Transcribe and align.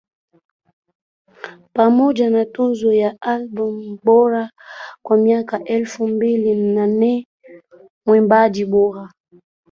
pamoja 1.73 2.29
na 2.29 2.45
Tuzo 2.45 2.91
ya 3.03 3.11
Albamu 3.21 3.99
Bora 4.05 4.43
kwa 5.05 5.17
mwaka 5.17 5.63
elfu 5.63 6.07
mbili 6.07 6.55
na 6.73 6.87
nne 6.87 7.27
Mwimbaji 8.05 8.65
Bora 8.65 9.13